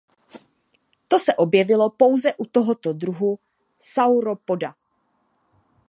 To 1.09 1.17
se 1.25 1.33
objevilo 1.45 1.87
pouze 2.01 2.29
u 2.37 2.45
tohoto 2.55 2.89
druhu 3.03 3.31
sauropoda. 3.91 4.69